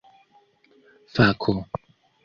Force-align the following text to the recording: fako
fako 1.13 1.53